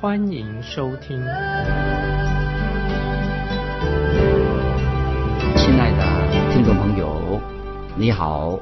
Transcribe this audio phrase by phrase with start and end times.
[0.00, 1.20] 欢迎收听。
[5.58, 7.38] 亲爱的听众朋友，
[7.98, 8.58] 你好，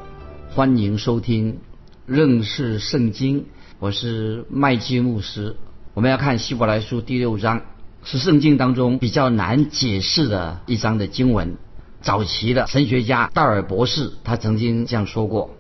[0.50, 1.60] 欢迎收听
[2.06, 3.46] 认识圣经，
[3.78, 5.54] 我是麦基牧师。
[5.94, 7.62] 我们要看希伯来书第六章，
[8.02, 11.54] 是圣经当中比较难解释的一章的经文。
[12.00, 15.50] 早期的神学家戴尔博士，他曾经这样说过：“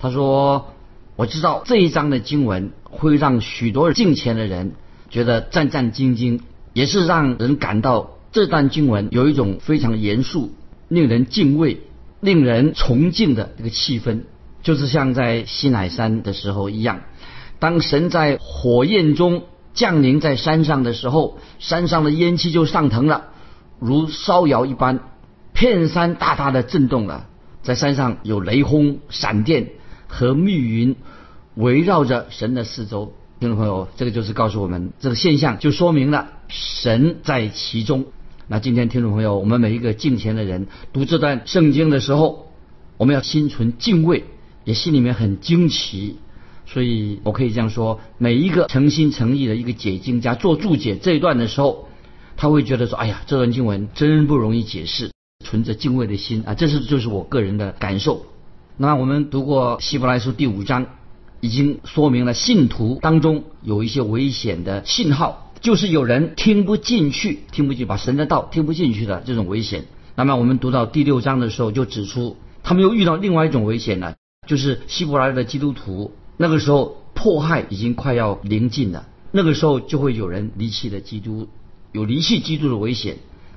[0.00, 0.72] 他说，
[1.14, 4.72] 我知道这一章的经文会让许多敬虔的人
[5.12, 6.40] 觉得战战兢兢，
[6.72, 10.50] 也是让人感到这段经文有一种非常严肃、
[10.88, 11.82] 令人敬畏、
[12.20, 14.22] 令人崇敬的这个气氛，
[14.62, 17.02] 就是像在西乃山的时候一样，
[17.60, 23.26] 当神在火焰中降临在山上的时候，山上的烟气就上腾了，
[23.78, 24.98] 如烧窑一般。”
[25.54, 27.26] 片山大大的震动了，
[27.62, 29.68] 在山上有雷轰、闪电
[30.08, 30.96] 和密云
[31.54, 33.12] 围绕着神的四周。
[33.42, 38.04] 听众朋友，这个就是告诉我们这个现象，就说明了神在其中。
[38.46, 42.52] 那今天听众朋友，我们每一个敬虔的人读这段圣经的时候，
[42.98, 44.22] 我们要心存敬畏，
[44.62, 46.18] 也心里面很惊奇。
[46.66, 51.88] 所以我可以这样说：每一个诚心诚意的一个解经家做注解这一段的时候，
[52.36, 55.10] 他会觉得说：“哎呀，这段经文真不容易解释。”
[55.44, 58.24] 存着敬畏的心啊，这是就是我个人的感受。
[58.76, 60.86] 那我们读过希伯来书第五章，
[61.42, 69.86] 已经说明了信徒当中有一些危险的信号，就是有人听不进去，听不进把神的道听不进去的这种危险。
[70.14, 74.14] 那么我们读到第六章的时候，就指出他们又遇到另外一种危险了，
[74.46, 81.48] 就是希伯来的基督徒那个时候迫害已经快要临近了，那个时候就会有人离弃了基督，
[81.90, 83.16] 有离弃基督的危险。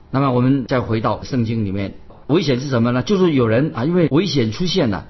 [0.09, 1.93] 那么我们再回到圣经里面，
[2.25, 3.03] 危险是什么呢？
[3.03, 5.07] 就是有人啊，因为危险出现了，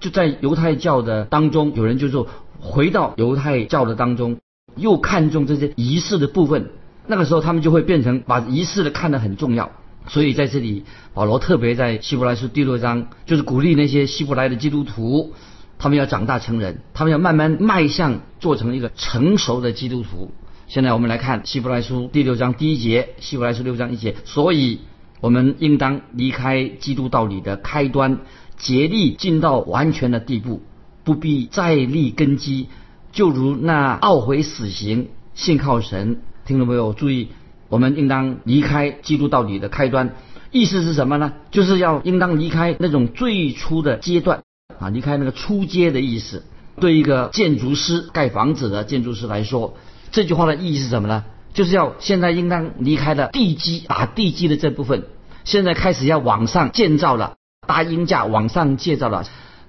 [0.00, 2.26] 就在犹太教的当中，有人就说
[2.58, 4.38] 回到犹太教的当中，
[4.76, 6.70] 又看重这些仪式的部分。
[7.06, 9.70] 那个时候他们就会变成把仪式的看得很重要。
[10.08, 15.34] 所以在这里，保罗特别在希伯来书第六章，就是鼓励那些希伯来的基督徒，
[15.78, 20.32] 他们要长大成人，他们要慢慢迈向做成一个成熟的基督徒。
[20.68, 24.80] 现在我们来看希伯来书第六章第一节，希伯来书六章一节，所以
[25.20, 28.20] 我们应当离开基督道理的开端，
[28.60, 30.60] 竭力尽到完全的地步，
[31.02, 32.68] 不必再立根基，
[33.10, 36.20] 就如那懊悔死刑，信靠神。
[36.44, 36.92] 听到没有？
[36.92, 37.28] 注意，
[37.68, 40.14] 我们应当离开基督道理的开端，
[40.52, 41.32] 意思是什么呢？
[41.50, 44.42] 就是要应当离开那种最初的阶段
[44.78, 46.44] 啊，离开那个初阶的意思。
[46.78, 49.76] 对一个建筑师盖房子的建筑师来说。
[50.12, 51.24] 这句话的意义是什么呢？
[51.52, 55.04] 就是要现在应当离开了地基打地基的这部分，
[55.44, 57.34] 现在开始要往上建造了，
[57.66, 59.24] 搭鹰架往上建造了。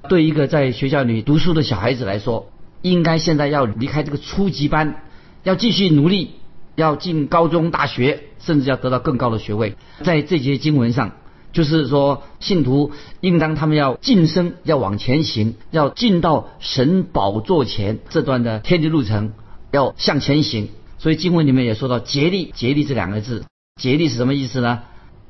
[0.09, 5.03] 对一个在学校里读书的小孩子来说，应该现在要离开这个初级班，
[5.43, 6.31] 要继续努力，
[6.75, 9.75] 要进高中、大学，甚至要得到更高的学位。
[10.03, 11.11] 在这些经文上，
[11.53, 19.33] 就是说信徒应当他们要晋升，要往前行，要进到神宝座前这段的天地路程。
[19.73, 23.45] 要向前行，所以经文里面也说到“竭力”，“竭力”这两个字
[23.81, 24.79] ，“竭力”是什么意思呢？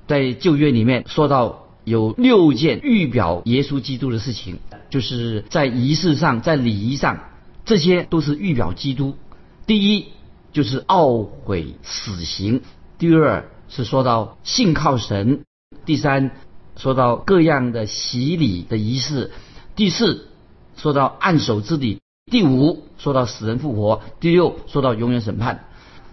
[0.07, 4.59] 在旧约里面说到有六件预表耶稣基督的事情，
[4.90, 7.19] 就是在仪式上，在礼仪上，
[7.66, 9.16] 这些都是预表基督。
[9.66, 10.08] 第一
[10.53, 12.62] 就是懊悔死刑，
[12.97, 15.44] 第二是说到信靠神，
[15.86, 16.31] 第三
[16.75, 19.31] 说到各样的洗礼的仪式，
[19.75, 20.28] 第四
[20.75, 22.00] 说到按手之礼。
[22.32, 25.66] 第五说到死人复活，第六说到永远审判，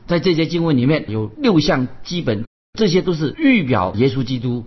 [0.06, 2.44] 在这些经文里面有六项基本，
[2.76, 4.64] 这些都是预表耶稣基督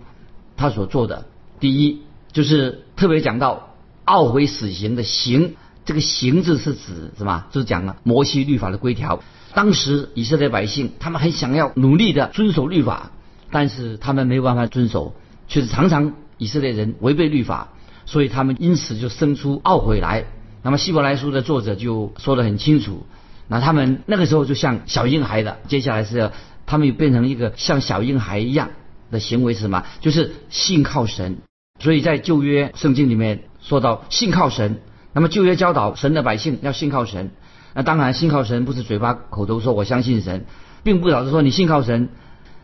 [0.62, 1.26] 他所做的。
[1.58, 3.74] 第一就是特别讲到
[4.06, 7.46] 懊悔死刑的刑，这个刑字是指什么？
[7.50, 9.20] 就是讲了摩西律法的规条。
[9.54, 13.10] 当时以色列百姓他们很想要努力的遵守律法，
[13.50, 15.14] 但是他们没有办法遵守，
[15.48, 17.68] 却是常常以色列人违背律法，
[18.06, 20.24] 所以他们因此就生出懊悔来。
[20.62, 23.04] 那么希伯来书的作者就说得很清楚，
[23.48, 26.32] 那他们那个时候就像小婴孩的，接下来是要
[26.66, 28.70] 他们又变成一个像小婴孩一样
[29.12, 29.84] 的行为是什么？
[30.00, 31.38] 就是信靠神。
[31.78, 34.80] 所以在旧约圣经里面说到信靠神，
[35.12, 37.30] 那么旧约教导神的百姓要信靠神。
[37.74, 40.44] 那当然信靠神不是嘴巴口头说我相信神，
[40.82, 42.08] 并不表示说你信靠神，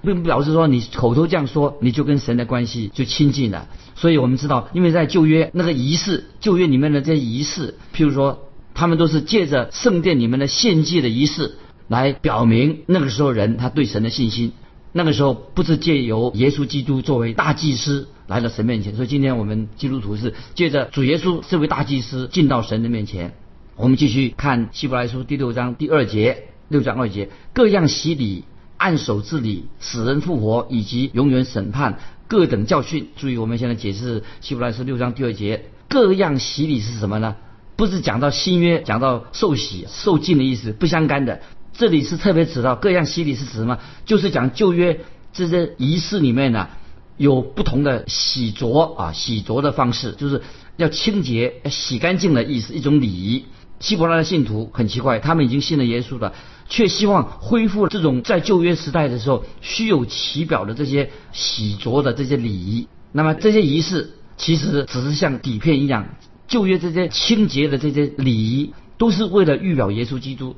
[0.03, 3.69] 并不表示说你口头这样说你就跟神的关系就亲近了。
[3.97, 11.57] 所以我们知道，因为在旧约那个仪式，旧约里面的这些仪式，譬如说，他们都是借着圣殿里面的献祭的仪式
[11.89, 14.53] 来表明那个时候人他对神的信心。
[14.99, 23.37] 那个时候不是借由耶稣基督作为大祭司来到神面前，所以今天我们基督徒是借着主耶稣这位大祭司进到神的面前。
[23.77, 28.43] 我们继续看希伯来书第六章第二节，六章二节，各样洗礼、
[28.77, 33.11] 按手治理、死人复活以及永远审判各等教训。
[33.17, 37.37] 注意，我们现在解释希伯来书六章第二节，各样洗礼是什么呢？
[37.77, 41.41] 不是讲到新约，讲到受洗、受浸的意思，不相干的。
[41.79, 43.79] 这里是特别指到各样洗礼是指什么？
[44.05, 44.99] 就是讲旧约
[45.33, 46.71] 这些仪式里面呢，
[47.17, 50.43] 有不同的洗濯啊，洗濯的方式，就是
[50.77, 53.45] 要清洁、要洗干净的意思，一种礼仪。
[53.79, 56.35] 希伯来的信徒很奇怪，他们已经信了耶稣了，
[56.69, 62.89] 却希望恢复这种在旧约时代的时候虚有其表的这些洗濯的这些礼仪。
[63.13, 66.09] 那么这些仪式其实只是像底片一样，
[66.49, 70.57] 旧约这些清洁的这些礼仪都是为了预表耶稣基督，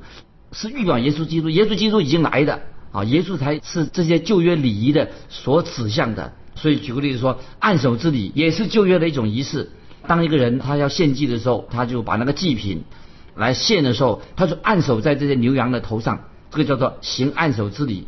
[0.51, 1.49] 是预表耶稣基督。
[1.49, 2.61] 耶稣基督已经来的
[2.91, 6.33] 啊，耶稣才是这些旧约礼仪的所指向的。
[6.55, 9.71] 所以举个例子说，按手之礼也是旧约的一种仪式。
[10.07, 12.83] 当一个人他要献祭的时候，他就把那个祭品。
[13.33, 18.07] 来献的时候，他就按手在这些牛羊的头上，这个叫做行按手之礼。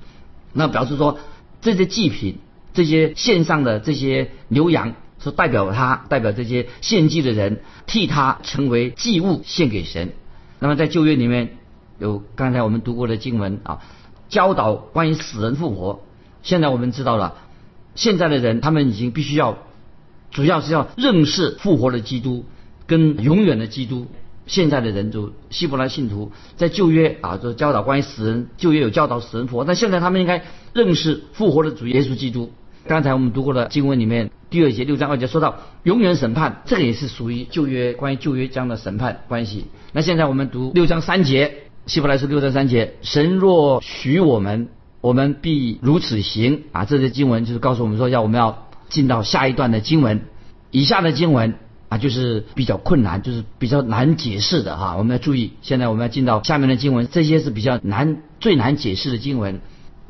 [0.52, 1.18] 那表示说，
[1.62, 2.40] 这些祭品、
[2.74, 10.12] 这些献上的这些牛羊，是代表他，代表这些献祭的人，替他成为祭物献给神。
[10.60, 11.58] 那么在旧约里面
[12.04, 13.80] 有刚才我们读过的经文啊，
[14.28, 16.02] 教导关于死人复活。
[16.42, 17.36] 现在我们知道了，
[17.96, 19.58] 现在的人他们已经必须要，
[20.30, 22.44] 主要是要认识复活的基督
[22.88, 24.08] 跟永远的基督。
[24.46, 32.52] 现在的人就希伯来信徒在旧约啊，就教导关于死人，旧约有教导死人复活，但现在他们应该认识复活的主耶稣基督。
[32.86, 39.68] 刚才我们读过的经文里面第二节六章二节说到永远审判，这个也是属于旧约关于旧约这样的审判关系。
[39.94, 44.70] 那现在我们读六章三节，希伯来书六章三节，神若许我们，
[45.02, 46.86] 我们必如此行啊。
[46.86, 50.22] 这些经文就是告诉我们说，要我们要进到下一段的经文，
[50.72, 51.56] 以下的经文。
[51.90, 54.96] 啊，就是比较困难，就是比较难解释的哈。
[54.98, 59.62] 我们要注意，现在我们要进到下面的经文，这些是比较难、最难解释的经文。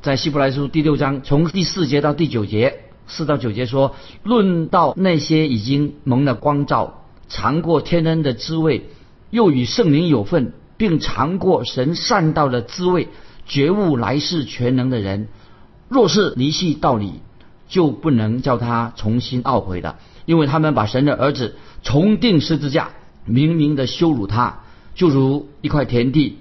[0.02, 8.86] 在希伯来书第六章，从第四节到第九节，四到九节说，论到那些已经蒙了光照、尝过天恩的滋味，
[9.30, 10.54] 又与圣灵有份，
[10.84, 13.08] 并尝过神善道的滋味，
[13.46, 15.30] 觉悟来世全能的人，
[15.88, 17.22] 若是离弃道理，
[17.70, 19.96] 就不能叫他重新懊悔的，
[20.26, 21.56] 因为他们把神的儿子。
[21.84, 22.90] 重定十字架，
[23.26, 24.64] 明明的羞辱他，
[24.94, 26.40] 就如一块田地，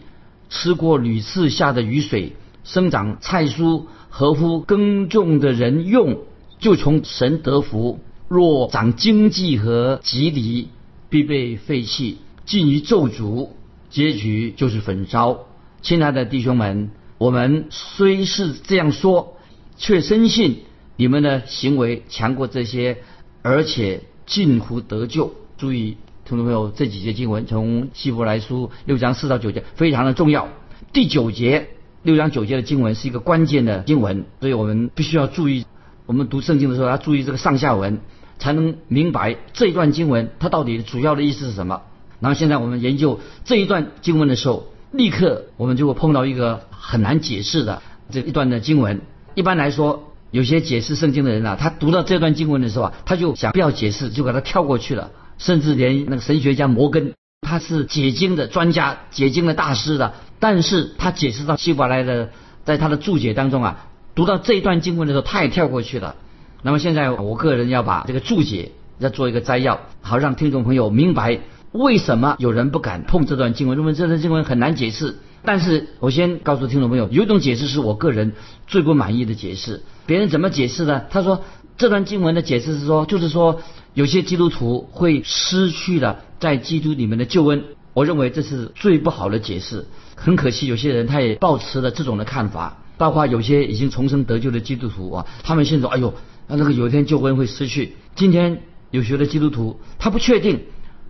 [0.50, 2.34] 吃过屡次下的雨水，
[2.64, 6.18] 生长菜蔬，合乎耕种的人用，
[6.58, 10.68] 就从神得福；若长经济和吉利，
[11.08, 13.50] 必被废弃，尽于咒诅，
[13.92, 15.46] 结局就是焚烧。
[15.82, 19.36] 亲爱的弟兄们，我们虽是这样说，
[19.76, 20.62] 却深信
[20.96, 22.98] 你们的行为强过这些，
[23.42, 24.02] 而且。
[24.24, 25.34] 近乎得救。
[25.58, 30.48] 注意，听众朋友，这几节经文从希伯来书六章四到九节非常的重要。
[30.92, 31.70] 第九节
[32.02, 35.66] 六章九节的经文是一个关键的经文，所以我们必须要注意。
[36.06, 38.00] 我们读圣经的时候要注意这个上下文，
[38.38, 41.82] 才能明白这一段经文它到底主要的意思是什么。
[42.22, 49.02] 然后现在我们研究这一段经文的时候，立刻我们就会碰到一个很难解释的这一段的经文。
[49.34, 50.08] 一般来说。
[50.32, 55.10] 有些解释圣经的人啊，他读到这段经文的时候啊，他就想不要解释，就把它跳过去了。
[55.36, 57.12] 甚至连那个神学家摩根，
[57.42, 62.30] 他是解经的专家、解经的大师的，但是他解释到希伯来的，
[62.64, 66.14] 在他的注解当中啊，读到这一段经文的时候，他也跳过去了。
[66.62, 71.40] 那么现在我个人要把这个注解要做一个摘要，好让听众朋友明白
[71.72, 75.16] 为什么有人不敢碰这段经文，认为这段经文很难解释。
[75.44, 78.34] 但是我先告诉听众朋友，有一种解释是我个人
[78.66, 79.82] 最不满意的解释。
[80.06, 81.02] 别人怎么解释呢？
[81.10, 81.42] 他说
[81.76, 83.60] 这段经文的解释是说，就是说
[83.94, 87.64] 有些基督徒会失去了在基督里面的救恩。
[87.94, 89.86] 我认为这是最不好的解释。
[90.14, 96.14] 很可惜，有些人他也抱持了这种的看法，包括有些已经重生得救的基督徒啊，他们现在说：“哎呦，
[96.46, 100.60] 那个有一天救恩会失去。”今天有学的基督徒他不确定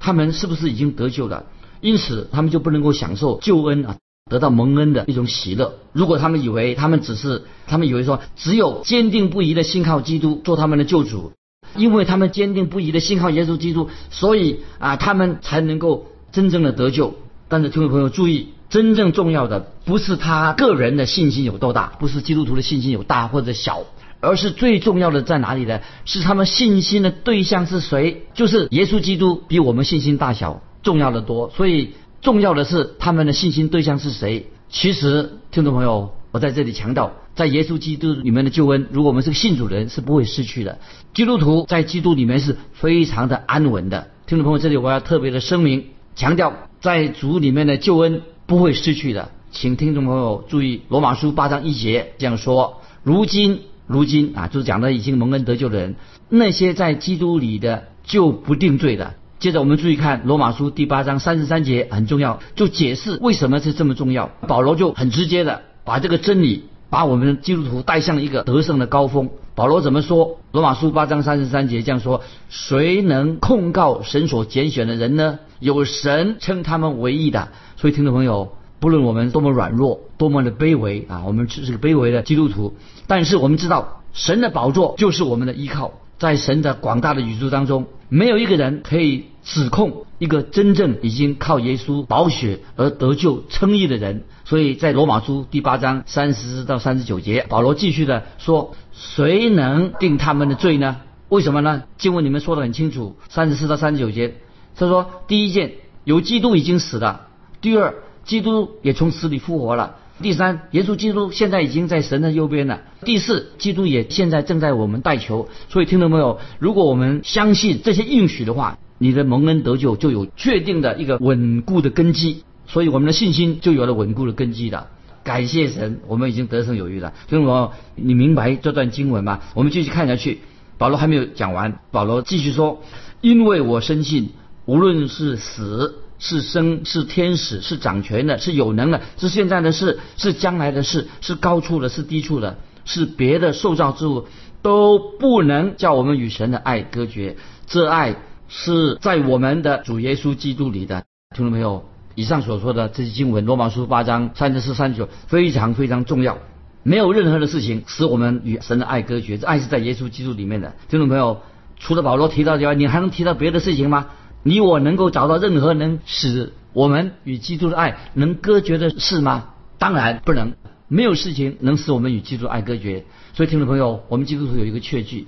[0.02, 1.44] 他们是不是已经得救了，
[1.80, 3.96] 因此他们就不能够享受救恩啊。
[4.30, 5.74] 得到蒙恩的一种喜乐。
[5.92, 11.32] 如果他们以为他们只是，他们以为说只有坚定不移的信靠基督做他们的救主，
[11.76, 17.14] 因为他们坚定不移的信靠耶稣基督，所以啊他们才能够真正的得救。
[17.48, 23.82] 但是听众朋友注意，真正重要的不是他个人的信心有多大，不是基督徒的信心有大或者小，
[24.22, 25.80] 而是最重要的在哪里呢？
[26.04, 28.22] 是他们信心的对象是谁？
[28.34, 31.50] 就是耶稣基督比我们信心大小重要的多。
[31.50, 31.90] 所以
[32.22, 34.46] 重要的是他们的信心对象是谁？
[34.70, 40.78] 其实听众朋友，我在这里强调，在耶稣基督里面的救恩，如果我们是个信主人，是不会失去的。
[41.12, 44.08] 基督徒在基督里面是非常的安稳的。
[44.26, 49.30] 听众朋友，这里我要特别的声明，强调在主里面的救恩不会失去的。
[49.50, 53.60] 请听众朋友注意，《罗马书》八章一节这样说：如今，
[53.92, 55.94] 如今啊，就是讲的已经蒙恩得救的人，
[56.28, 59.14] 那些在基督里的就不定罪的。
[59.38, 64.30] 接着我们注意看《罗马书》第八章三十三节，很重要，就解释为什么是这么重要。
[64.46, 69.30] 保罗就很直接的把这个真理，把我们基督徒带向一个得胜的高峰。
[69.54, 70.28] 保罗怎么说？
[70.52, 75.40] 《罗马书》八章三十三节这样说：谁能控告神所拣选的人呢？
[75.58, 77.48] 有神称他们为义的。
[77.76, 82.74] 所以，听众朋友，不论我们多么软弱，多么的卑微啊，我们只是个卑微的基督徒，
[83.06, 85.92] 但是我们知道，神的宝座就是我们的依靠。
[86.18, 94.24] 在神的广大的宇宙当中，没有一个人可以指控一个真正已经靠耶稣宝血而得救称义的人。
[94.44, 100.96] 所以在罗马书第八章三十到三十九节，保罗继续的说：“谁能定他们的罪呢？
[101.28, 101.84] 为什么呢？
[101.98, 104.34] 经文里面说的很清楚，三十四到三十九节，
[104.74, 107.28] 他说：第一件，有基督已经死了；
[107.60, 112.82] 第二，基督也从死里复活了。”第三，耶稣基督现在已经在神的右边了。
[113.04, 115.48] 第四，基督也现在正在我们代求。
[115.68, 116.38] 所以听到没有？
[116.60, 122.44] 如果我们相信这些应许的话，你的蒙恩得救就有确定的一个稳固的根基。
[122.68, 124.86] 所以我们的信心就有了稳固的根基的。
[125.24, 127.12] 感谢神，我们已经得胜有余了。
[127.28, 129.40] 听众朋友，你明白这段经文吗？
[129.54, 130.40] 我们继续看下去。
[130.78, 132.82] 保罗还没有讲完，保罗继续说
[133.20, 134.30] ：“因为我深信，
[134.66, 144.28] 无论是死。”是生是天使是掌权的是有能的是现在的事是将来的事是高处的是低处的是别的受造之物
[144.62, 147.36] 都不能叫我们与神的爱隔绝。
[147.66, 148.14] 这爱
[148.48, 151.84] 是在我们的主耶稣基督里的，听到没有？
[152.14, 156.38] 以上所说的这些经文，罗马书八章三十四、三十九，非常非常重要。
[156.84, 160.74] 没有任何的事情使我们与神的爱隔绝，这爱是在耶稣基督里面的。
[160.88, 161.40] 听众朋友，
[161.80, 164.10] 除了保罗提到以外，你还能提到别的事情吗？
[164.42, 169.50] 你我能够找到任何能使我们与基督的爱能隔绝的事吗？
[169.78, 170.54] 当然不能，
[170.88, 173.04] 没有事情能使我们与基督爱隔绝。
[173.34, 175.26] 所以，听众朋友，我们基督徒有一个确据，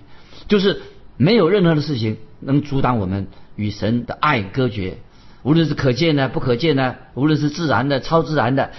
[0.49, 0.83] 就是
[1.17, 4.99] 没有任何的事情能阻挡我们与神的爱隔绝。
[5.43, 8.73] 无论是可见的、不可见的，无论是自然的、超自然的，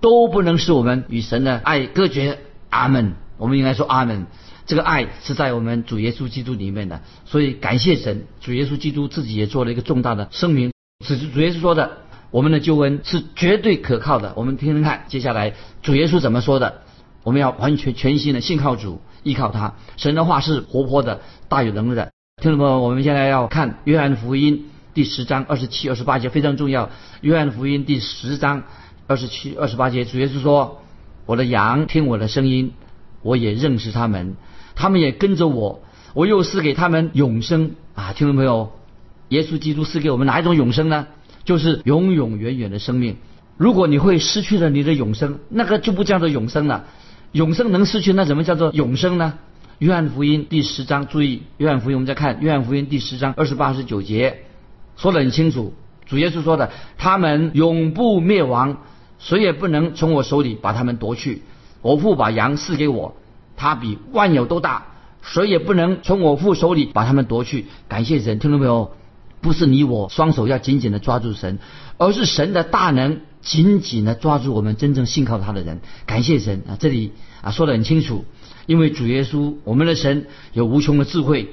[0.00, 2.38] 都不能使我们与神的爱隔绝。
[2.68, 3.14] 阿门。
[3.36, 4.26] 我们应该说阿门。
[4.66, 10.72] 这个爱是在我们主耶稣基督里面的，所以感谢神，主耶稣基督自己也做了一个重大的声明。
[11.04, 11.98] 此主耶稣说的，
[12.30, 14.32] 我们的救恩是绝对可靠的。
[14.36, 16.82] 我们听听看，接下来主耶稣怎么说的？
[17.22, 19.74] 我们要完全全心的信靠主，依靠他。
[19.96, 22.12] 神的话是活泼的，大有能力的。
[22.40, 26.90] 听众朋友，我们现在要看约翰福音第十章二十七、二十八节，非常重要。
[27.20, 28.62] 约翰福音第十章
[29.06, 30.82] 二十七、二十八节，主耶稣说
[31.26, 32.72] ：“我的羊听我的声音，
[33.22, 34.36] 我也认识他们。”
[34.80, 35.82] 他们也跟着我，
[36.14, 38.14] 我又赐给他们永生啊！
[38.14, 38.72] 听众朋友，
[39.28, 41.06] 耶稣基督赐给我们哪一种永生呢？
[41.44, 43.18] 就是永永远远的生命。
[43.58, 46.86] 如果你会失去了你的永生，那个就不叫做永生了。
[47.32, 49.34] 永生能失去，那怎么叫做永生呢？
[49.80, 54.44] 约翰福音第十章，注意，约翰福音我们再看约翰福音第十章二十八、十九节，
[54.96, 55.74] 说得很清楚。
[56.06, 58.78] 主耶稣说的：“他们永不灭亡，
[59.18, 61.42] 谁也不能从我手里把他们夺去。
[61.82, 63.14] 我父把羊赐给我。”
[63.60, 64.86] 他比万有都大，
[65.20, 67.66] 谁也不能从我父手里把他们夺去。
[67.88, 68.92] 感谢神，听到没有？
[69.42, 71.58] 不是你我双手要紧紧的抓住神，
[71.98, 75.80] 而是神的大能紧紧的抓住我们真正信靠他的人。
[76.06, 76.76] 感谢神啊！
[76.80, 77.12] 这里
[77.42, 78.24] 啊说得很清楚，
[78.64, 81.50] 因为主耶稣，我们的神有无穷的智慧，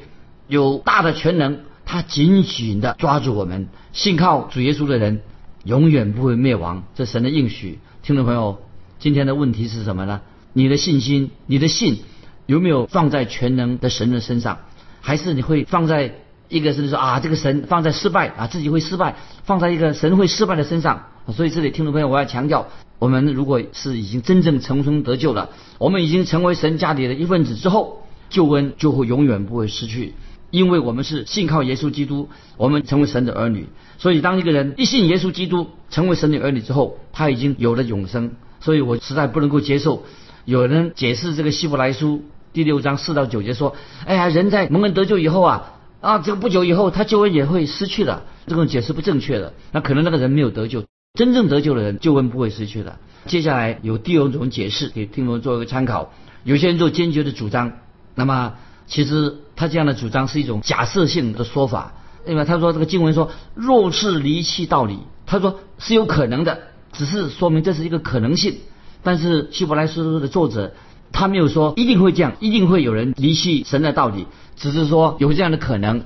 [0.47, 3.67] 有大的全能，他紧紧的抓住我们。
[3.91, 5.21] 信靠主耶稣的人
[5.65, 7.79] 永远不会灭亡，这神的应许。
[8.01, 8.59] 听众朋友，
[8.97, 10.21] 今天的问题是什么呢？
[10.57, 11.99] 你的信心，你的信
[12.47, 14.57] 有没有放在全能的神的身上？
[15.01, 16.15] 还是你会放在
[16.49, 21.09] 一个是说啊，这个神放在失败啊，自己会失败，放在一个神会失败的身上？
[21.31, 30.15] 所以这里听众朋友，我要强调，我们如果是已经真正重生得救了，我们已经成为神家里的一份子之后，救恩就会永远不会失去，
[30.49, 33.67] 因为我们是信靠耶稣基督，我们成为神的儿女。
[33.99, 38.31] 所以当一个人一信耶稣基督，成为神的儿女之后，他已经有了永生。
[38.59, 40.03] 所以我实在不能够接受。
[40.47, 42.23] 有人解释这个希伯来书
[42.53, 43.75] 第六章四到九节说
[44.07, 50.85] ：“哎呀，人在蒙恩得救以后啊，啊，这个不久以后他救恩也会失去了。”这种解释不正确的，那可能那个人没有得救。
[51.15, 52.97] 真正得救的人救恩不会失去的。
[53.25, 56.13] 接下来有第二种解释，给听众做一个参考。
[56.45, 57.73] 有些人做坚决的主张，
[58.15, 58.53] 那么
[58.87, 61.91] 其实他这样的主张是一种假设性的说法，
[62.25, 66.57] 因为他说这个经文说若是离弃道理，他说是有可能的，
[66.93, 68.59] 只是说明这是一个可能性。
[69.03, 70.73] 但是希伯来书的作者
[71.11, 76.03] 他没有说一定会这样，一定会有人离弃神的道理，只是说有这样的可能。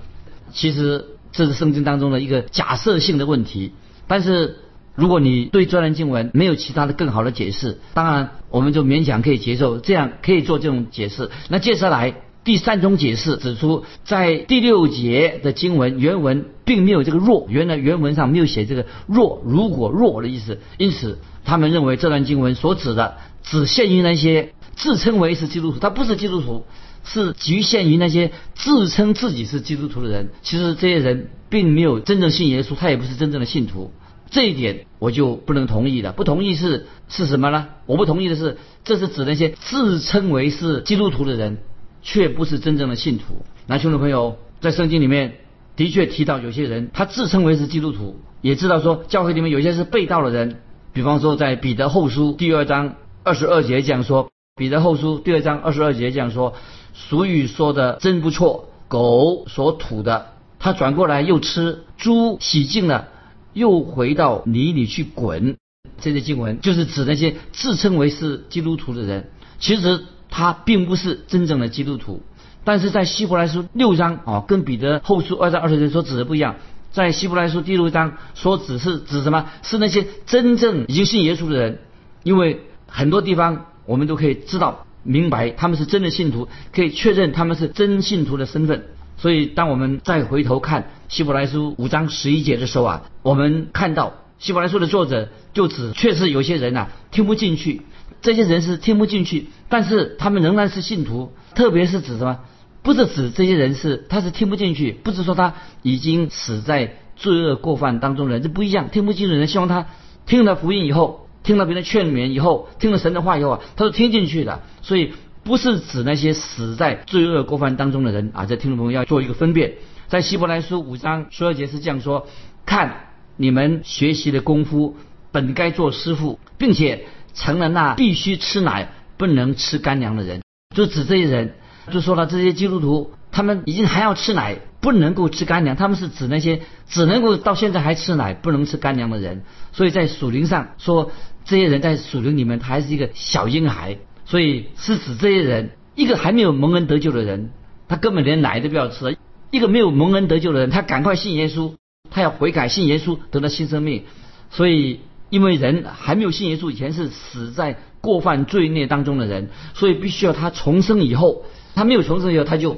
[0.52, 3.74] 其实这是圣经当中的一个假设性的问题，
[4.08, 4.58] 但是。
[4.94, 11.32] 如果你对这段经文没有其他的更好的解释，当然我们就勉强可以接受，这样可以做这种解释。
[11.48, 26.66] 那接下来第三种解释指出，在第六节的经文原文并没有这个“若”，原来原文上没有写这个“若”，如果“若”的意思，因此他们认为这段经文所指的只限于那些自称为是基督徒，他不是基督徒，
[27.04, 30.30] 是局限于那些自称自己是基督徒的人。
[30.42, 33.92] 其实这些人并没有真正信耶稣，他也不是真正的信徒。
[34.32, 36.14] 这一点我就不能同意了。
[36.14, 37.68] 不同意是是什么呢？
[37.86, 41.58] 我不同意的是，这是指那些自称为是基督徒的人，
[42.02, 43.46] 却不是真正的信徒。
[43.68, 45.38] 那兄弟朋友，在圣经里面
[45.76, 50.62] 的确提到有些人，他自称为是基督徒，也知道说教会里面有些是被盗的人。
[50.94, 56.54] 比方说，在彼得后书第二章二十二节讲说，彼得后书第二章二十二节讲说，
[56.94, 63.08] 俗语说的真不错，狗所吐的，他转过来又吃；猪洗净了。
[63.54, 65.58] 又回到泥里去滚，
[66.00, 69.30] 这些经文就是指那些自称为是基督徒的人，
[69.60, 72.24] 其实他并不是真正的基督徒。
[72.64, 76.56] 但是在希伯来书六章啊，跟彼得后书二章二十节所指的不一样，
[76.92, 79.48] 在希伯来书第六章所指是指什么？
[79.62, 81.80] 是那些真正已经信耶稣的人，
[82.24, 88.86] 因为很多地方我们都可以知道明白他们是真的信徒，可以确认他们是真信徒的身份。
[89.18, 97.82] 所以，当我们再回头看希伯来书五章十一节的时候啊，我们看到希伯来书的作者就指，确实有些人呐听不进去，
[98.22, 101.34] 这些人是听不进去，但是他们仍然是信徒。
[101.56, 102.40] 特别是指什么？
[102.84, 108.90] 不是指这些人是他是听不进去，不是说他已经死在罪恶过犯当中的人，这不一样。
[108.90, 109.88] 听不进去的人，希望他
[110.26, 114.62] 听了福音以后，听了别人劝勉以后，听了神的话以后啊，他是听进去的。
[114.82, 115.14] 所以。
[115.44, 118.46] 不是指那些死在罪恶过犯当中的人啊！
[118.46, 119.74] 这听众朋友要做一个分辨。
[120.08, 122.28] 在希伯来书五章十二节是这样说：
[122.64, 123.08] 看
[123.38, 124.98] 你们学习的功夫，
[125.32, 130.42] 本该做师傅，并且成了那必须吃奶不能吃干粮的人。
[130.76, 131.56] 就指这些人，
[131.92, 135.76] 就说了这些基督徒，他们已经还要吃奶，不能够吃干粮。
[135.76, 139.44] 他们是指那些只能够到现在还吃奶，不能吃干粮的人。
[139.74, 141.12] 所以在属灵上说，
[141.44, 143.98] 这些人在属灵里面，他还是一个小婴孩。
[144.26, 147.52] 所以是指这些人，一个还没有蒙恩得救的人，
[147.90, 149.18] 他根本连奶都不要吃；
[149.50, 151.74] 一个没有蒙恩得救的人，他赶快信耶稣，
[152.10, 154.04] 他要悔改信耶稣，得到新生命。
[154.52, 162.78] 所以，因为人还没有信耶稣以前是死在过犯罪孽当中的人，所以必须要他重生以后，他没有重生以后，他就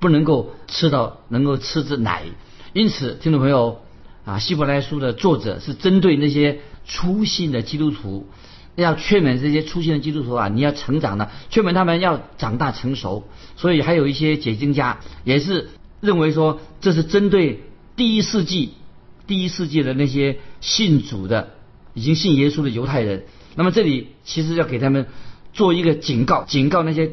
[0.00, 2.24] 不能够吃到能够吃这奶。
[2.72, 3.82] 因此，听众朋友
[4.24, 8.26] 啊，希伯来书的作者是针对那些初信的基督徒。
[8.76, 13.28] 要劝勉这些出现的基督徒啊，你要成长的，劝勉他们要长大成熟。
[13.56, 15.68] 所以还有一些解经家也是
[16.00, 17.64] 认为说，这是针对
[17.96, 18.72] 第一世纪、
[19.26, 21.50] 第一世纪的那些信主的、
[21.94, 23.24] 已经信耶稣的犹太人。
[23.54, 25.06] 那么这里其实要给他们
[25.52, 27.12] 做一个警告，警告那些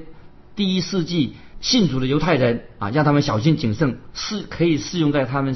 [0.56, 5.56] 第一世纪信主的犹太人啊，让他们小心谨慎，适可以适用在他们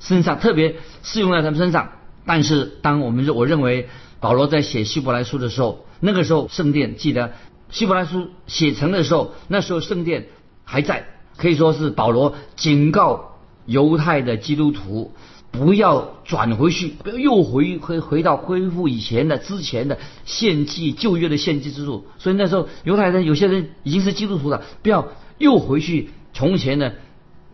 [0.00, 1.92] 身上，特别适用在他们身上。
[2.24, 3.88] 但是当我们我认为。
[4.22, 7.32] 保罗在写希伯来书的时候，那个时候圣殿记得
[7.70, 10.26] 希伯来书写成的时候，那时候圣殿
[10.62, 11.06] 还在，
[11.38, 15.14] 可以说是保罗警告犹太的基督徒
[15.50, 22.06] 不要转回去，不要又回回回到恢复以前的之前的献祭旧约的献祭制度。
[22.18, 25.08] 所以那时候犹太人有些人已经是基督徒了，不要
[25.38, 26.94] 又回去从前的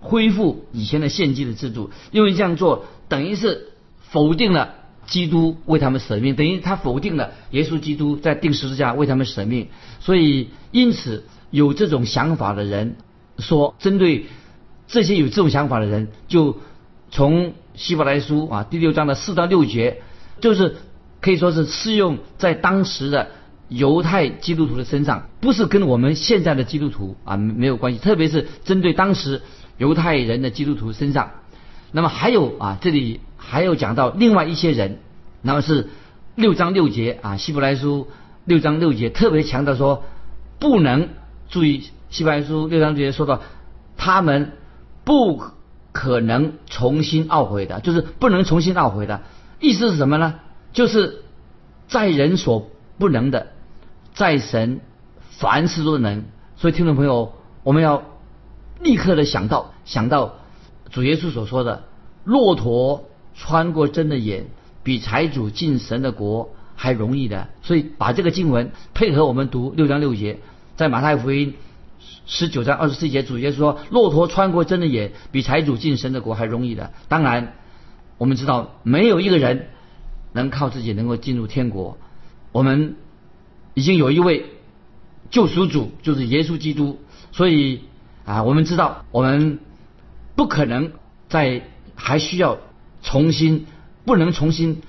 [0.01, 4.75] 恢复以前的献祭的制度，因为这样做等于是否定了。
[5.07, 9.69] 基督为他们舍命，等于他否定了耶稣基督在定十字架为他们舍命。
[10.01, 12.97] 所以，因此有这种想法的人
[13.39, 14.27] 说，针对
[14.89, 16.57] 这些有这种想法的人，就
[17.13, 20.03] 从希伯来书啊第六章的四到六节，
[20.41, 20.77] 就是
[21.21, 23.29] 可以说是适用在当时的
[23.69, 27.99] 犹太基督徒的身上，不是跟我们现在的基督徒啊没有关系。
[27.99, 29.43] 特别是针对当时
[29.79, 31.31] 犹太人的基督徒身上。
[31.93, 33.21] 那么还有啊，这里。
[33.39, 34.99] 还有讲到另外一些人，
[35.41, 35.89] 那么是
[36.35, 38.09] 六章六节啊，希伯来书
[38.45, 40.03] 六章六节特别强调说，
[40.59, 41.11] 不能
[41.49, 43.43] 注意希伯来书六章六节说到，
[43.97, 44.51] 他们
[45.05, 45.41] 不
[45.97, 49.23] 可能重新懊悔的，就是不能重新懊悔的
[49.61, 50.35] 意思是什么呢？
[50.75, 51.23] 就是
[51.89, 53.47] 在人所不能的，
[54.13, 54.81] 在神
[55.31, 56.25] 凡事都能。
[56.59, 57.33] 所以听众朋友，
[57.63, 58.03] 我们要
[58.79, 60.35] 立刻的想到想到
[60.91, 61.85] 主耶稣所说的
[62.25, 64.49] ：“骆驼穿过针的眼，
[64.83, 70.41] 比财主进神的国还容易的。”所以把这个经文配合我们读六章六节，
[70.77, 71.55] 在马太福音
[72.27, 77.55] 十九章二十四节，主耶稣说：“骆驼穿过针的眼，比财主进神的国还容易的。”当然，
[78.19, 79.69] 我们知道没有一个人。
[80.33, 81.97] 能靠自己能够进入天国，
[82.53, 82.97] 我们
[83.73, 84.45] 已经有一位
[85.31, 87.01] 救赎主，就是耶稣基督。
[87.33, 87.85] 所以
[88.27, 89.61] 啊，我们知道我们
[90.35, 90.93] 不可能
[91.31, 91.63] 再
[91.95, 92.59] 还需要
[93.03, 93.65] 重新
[94.05, 94.83] 不能重新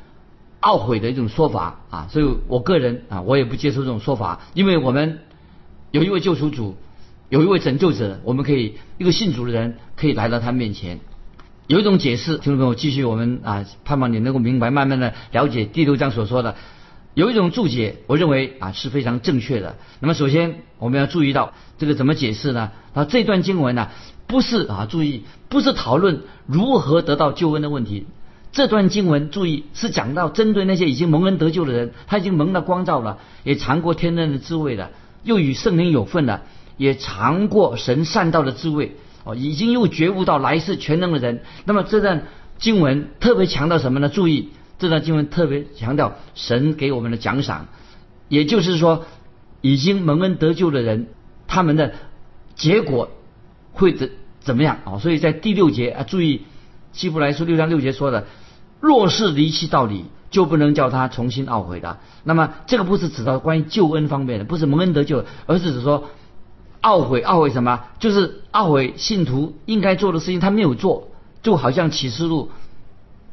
[0.59, 2.07] 懊悔的一种说法啊。
[2.11, 5.21] 所以我个人啊，我也不接受这种说法，因为我们
[5.91, 6.75] 有一位救赎主，
[7.29, 10.99] 有一位拯救者，我们可以一个信主的人可以来到他面前。
[11.67, 16.55] 有一种解释，听众朋友，继续我们啊，盼望你能够明白，慢慢的了解第六章所说的。
[17.13, 19.75] 有一种注解，我认为啊是非常正确的。
[19.99, 22.71] 那么首先我们要注意到这个怎么解释呢？
[22.93, 23.89] 啊，这段经文呢
[24.27, 28.05] 不是啊，注意不是讨论如何得到救恩的问题。
[28.53, 34.91] 这段经文注意是讲到针对那些已经蒙恩得救的人，他已经蒙了光照了，也尝过天恩的滋味了，
[35.23, 36.43] 又与圣灵有份了，
[36.77, 38.95] 也尝过神善道的滋味。
[39.23, 42.23] 哦，已经又觉悟到来世全能的人，那么这段
[42.59, 44.07] 经文特别强调什么呢？
[44.07, 47.65] 注意，这段经文特别强调神给我们的奖赏，
[48.29, 49.03] 也就是说，
[49.59, 51.07] 已经蒙恩得救的人，
[51.45, 51.91] 他们的
[52.55, 53.09] 结果
[53.73, 54.97] 会怎怎么样啊？
[54.99, 56.43] 所以在第六节啊，注意
[56.93, 58.27] 希伯来书六章六节说的，
[58.79, 61.97] 若是离弃道理，就不能叫他重新懊悔的。
[62.23, 66.05] 那么这个不是指到关于救恩方面的，不是蒙恩得救，而是指说。
[66.81, 67.83] 懊悔，懊悔什么？
[67.99, 71.09] 就是懊悔信徒应该做的事情他没有做，
[71.43, 72.51] 就好像启示录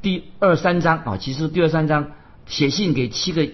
[0.02, 2.12] 第二三章啊，启示录第二三章
[2.46, 3.48] 写信给七个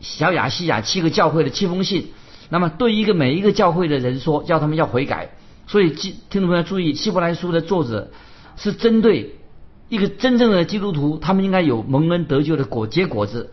[0.00, 2.12] 小雅西亚七个教会的七封信，
[2.48, 5.30] 那么对一个每一个教会的人说，叫他们要悔改。
[5.66, 8.10] 所以，听众朋友注意，希伯来书的作者
[8.56, 9.36] 是针对
[9.88, 13.50] 一个真正的基督徒，他们应该有蒙恩得救的果结果子，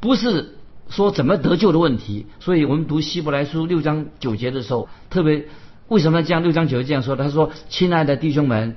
[0.00, 0.58] 不是。
[0.90, 5.46] 说怎么得救的问题，所以我们读希伯来书六章九节的时候，特别
[5.88, 7.16] 为什么这样六章九节这样说？
[7.16, 8.76] 他说：“亲爱的弟兄们，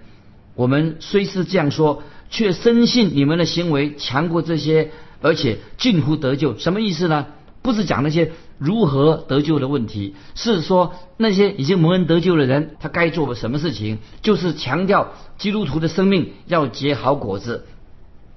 [0.55, 4.91] 我们虽是这样说，却深信你们的行为强过这些，
[5.21, 6.57] 而且近乎得救。
[6.57, 7.27] 什么意思呢？
[7.61, 17.65] 不是讲那些如何得救的问题，是说那些已经蒙恩得救的人，他该做的什么事情，就是强调基督徒的生命要结好果子，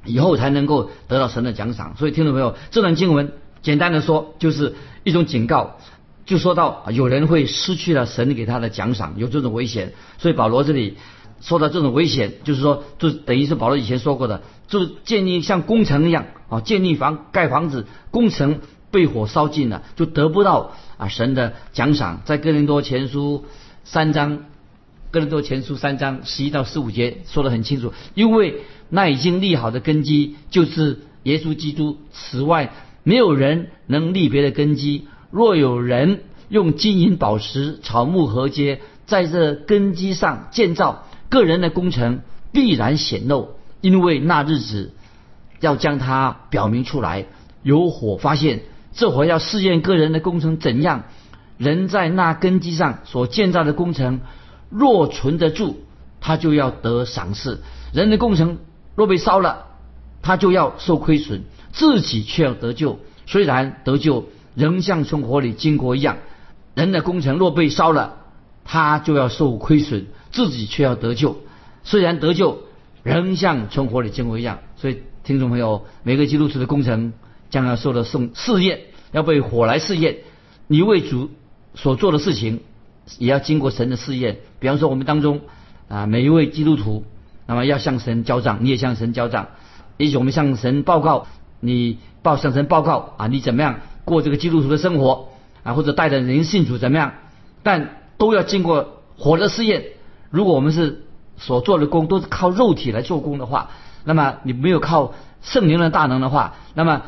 [0.05, 1.95] 以后才能够得到神的奖赏。
[1.97, 3.33] 所以听众朋友，这段经文。
[3.63, 5.77] 简单的说，就是一种警告，
[6.25, 9.93] 就说到有人会失去了神给他的奖赏，有这种危险。
[10.19, 10.97] 所以保罗这里
[11.41, 22.23] 说到这种危险，就是说，就等于是保罗以前说过的，就建立像工程一样啊，建立房盖房子，工程被火烧尽了，就得不到啊神的奖赏。
[22.25, 23.45] 在哥林多前书
[23.85, 24.45] 三章，
[25.11, 32.73] 哥林多前书三章十一到十五节说得很清楚，因为那已经立好的根基就是耶稣基督，此外。
[33.03, 35.07] 没有人能立别的根基。
[35.31, 42.21] 若有人用金银宝石、草木禾秸在这根基上建造，个人的工程
[42.53, 44.93] 必然显露，因为那日子
[45.61, 47.27] 要将它表明出来。
[47.63, 51.05] 有火发现，这火要试验个人的工程怎样。
[51.59, 54.21] 人在那根基上所建造的工程，
[54.71, 55.77] 若存得住，
[56.21, 57.59] 他就要得赏赐；
[57.93, 58.59] 人的工程
[58.95, 59.67] 若被烧了，
[60.23, 61.43] 他就要受亏损。
[61.73, 66.19] 自己却要得救，虽然得救，仍像从火里经过一样。
[66.75, 68.17] 人的工程若被烧了，
[68.65, 71.39] 他就要受亏损；自己却要得救，
[71.83, 72.63] 虽然得救，
[73.03, 74.61] 仍像从火里经过一样。
[74.77, 77.13] 所以，听众朋友，每个基督徒的工程
[77.51, 78.81] 将要受到送试验，
[79.13, 80.19] 要被火来试验。
[80.69, 81.31] 你为主
[81.75, 82.61] 所做的事情，
[83.19, 84.39] 也要经过神的试验。
[84.59, 85.41] 比方说，我们当中
[85.89, 87.05] 啊，每一位基督徒，
[87.47, 89.49] 那么要向神交账，你也向神交账。
[89.97, 91.27] 也许我们向神报告。
[91.61, 95.29] 你报向神报告啊，你怎么样过这个基督徒的生活
[95.63, 97.13] 啊，或者带着人信主怎么样？
[97.63, 99.85] 但都要经过火的试验。
[100.31, 101.05] 如果我们是
[101.37, 103.71] 所做的工都是靠肉体来做工的话，
[104.05, 107.03] 那么你没有靠圣灵的大能的话，那么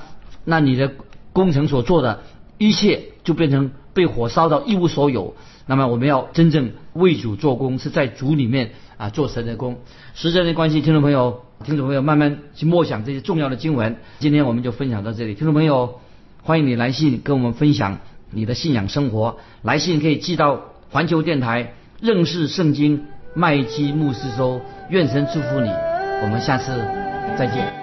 [0.45, 0.93] 那你的
[1.33, 2.21] 工程所做的
[2.59, 5.35] 一切就变成被火烧到一无所有。
[5.67, 9.79] 那么我们要真正为主做工，是在主里面啊做神的工。
[10.15, 11.43] 时间的关系，听众朋友。
[11.63, 13.97] 听众朋友，慢慢去默想这些重要的经文。
[14.19, 15.35] 今天我们就分享到这里。
[15.35, 16.01] 听众朋友，
[16.43, 17.99] 欢迎你来信跟我们分享
[18.31, 19.39] 你的信仰生活。
[19.63, 24.61] 来信可以寄到环球电台认识圣经麦基牧师收。
[24.91, 25.71] 愿神祝福你。
[26.23, 26.73] 我们下次
[27.39, 27.82] 再见。